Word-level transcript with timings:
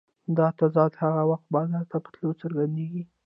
دا 0.37 0.47
تضاد 0.59 0.91
هغه 1.03 1.23
وخت 1.31 1.45
بازار 1.55 1.85
ته 1.91 1.97
په 2.03 2.09
تلو 2.13 2.31
څرګندېږي 2.41 3.03